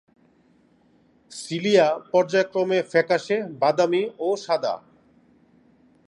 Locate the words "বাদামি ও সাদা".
3.61-4.73